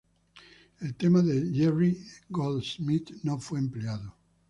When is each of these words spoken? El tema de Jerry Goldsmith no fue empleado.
El 0.79 0.95
tema 0.95 1.21
de 1.21 1.51
Jerry 1.53 2.03
Goldsmith 2.27 3.11
no 3.21 3.37
fue 3.37 3.59
empleado. 3.59 4.15